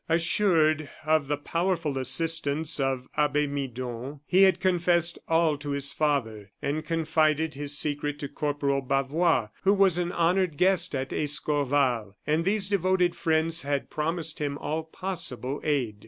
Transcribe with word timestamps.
Assured 0.09 0.89
of 1.05 1.27
the 1.27 1.37
powerful 1.37 1.95
assistance 1.99 2.79
of 2.79 3.07
Abbe 3.17 3.45
Midon, 3.45 4.21
he 4.25 4.41
had 4.41 4.59
confessed 4.59 5.19
all 5.27 5.59
to 5.59 5.69
his 5.69 5.93
father, 5.93 6.49
and 6.59 6.83
confided 6.83 7.53
his 7.53 7.77
secret 7.77 8.17
to 8.17 8.27
Corporal 8.27 8.81
Bavois, 8.81 9.49
who 9.61 9.75
was 9.75 9.99
an 9.99 10.11
honored 10.11 10.57
guest 10.57 10.95
at 10.95 11.13
Escorval; 11.13 12.17
and 12.25 12.43
these 12.45 12.67
devoted 12.67 13.13
friends 13.15 13.61
had 13.61 13.91
promised 13.91 14.39
him 14.39 14.57
all 14.57 14.85
possible 14.85 15.61
aid. 15.63 15.97